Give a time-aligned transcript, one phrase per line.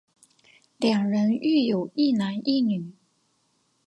[0.77, 2.93] 两人育有一男一女。